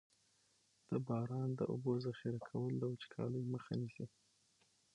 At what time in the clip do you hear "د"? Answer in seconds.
0.89-0.91, 1.59-1.61, 2.77-2.83